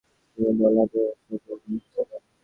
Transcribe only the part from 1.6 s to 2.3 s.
হয়েছিলেন।